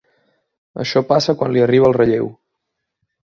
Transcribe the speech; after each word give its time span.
Això 0.83 1.03
passa 1.11 1.35
quan 1.41 1.53
li 1.57 1.63
arriba 1.67 1.89
el 1.91 1.97
relleu. 1.99 2.33